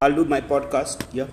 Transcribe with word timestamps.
I'll 0.00 0.14
do 0.14 0.24
my 0.24 0.40
podcast. 0.40 1.04
Yeah. 1.12 1.26